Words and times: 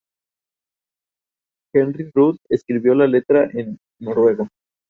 Estos 1.73 1.83
hombres 1.85 2.11
podían 2.11 2.37
esperar 2.49 2.49
recibir 2.73 2.77
un 2.77 2.83
regalo 2.91 3.11
de 3.11 3.21
tierra 3.21 3.49
y 3.53 3.61
uno 3.99 4.11
o 4.13 4.25
más 4.25 4.29
nativos. 4.29 4.47